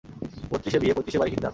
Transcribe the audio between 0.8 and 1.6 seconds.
বিয়ে, পয়ত্রিশে বাড়ি কিনতাম।